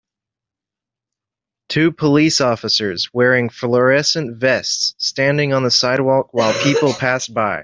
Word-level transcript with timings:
Two 1.69 1.91
police 1.91 2.41
officers 2.41 3.09
wearing 3.13 3.49
florescent 3.49 4.37
vests 4.39 4.95
standing 4.97 5.53
on 5.53 5.61
the 5.63 5.69
sidewalk 5.71 6.29
while 6.33 6.53
people 6.63 6.93
pass 6.95 7.27
by. 7.27 7.59